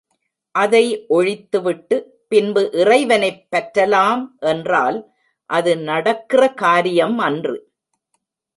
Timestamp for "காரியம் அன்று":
6.53-7.55